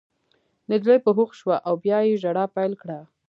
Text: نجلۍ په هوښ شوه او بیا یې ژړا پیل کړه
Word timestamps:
نجلۍ 0.69 0.97
په 1.05 1.11
هوښ 1.17 1.31
شوه 1.39 1.57
او 1.67 1.73
بیا 1.83 1.97
یې 2.07 2.19
ژړا 2.21 2.45
پیل 2.55 2.73
کړه 2.81 2.99